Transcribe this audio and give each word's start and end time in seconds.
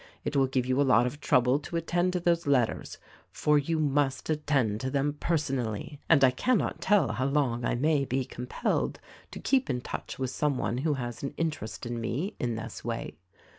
It 0.25 0.35
will 0.35 0.47
give 0.47 0.65
you 0.65 0.81
a 0.81 0.81
lot 0.81 1.05
of 1.05 1.19
trouble 1.21 1.59
to 1.59 1.75
attend 1.77 2.13
to 2.13 2.19
those 2.19 2.47
letters; 2.47 2.97
for 3.31 3.59
you 3.59 3.79
must 3.79 4.31
attend 4.31 4.81
to 4.81 4.89
them 4.89 5.15
personally, 5.19 5.99
and 6.09 6.23
I 6.23 6.31
cannot 6.31 6.81
tell 6.81 7.09
how 7.11 7.25
long 7.25 7.63
I 7.65 7.75
may 7.75 8.05
be 8.05 8.25
compelled 8.25 8.99
to 9.29 9.39
keep 9.39 9.69
in 9.69 9.79
touch 9.81 10.17
with 10.17 10.31
some 10.31 10.57
one 10.57 10.79
who 10.79 10.95
has 10.95 11.21
an 11.21 11.35
inter 11.37 11.65
est 11.65 11.85
in 11.87 12.01
me, 12.01 12.35
in 12.39 12.55
this 12.55 12.83
way. 12.83 13.13